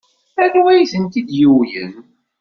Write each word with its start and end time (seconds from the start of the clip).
Anwa 0.43 0.69
ay 0.73 0.85
tent-id-yuwyen? 0.91 1.93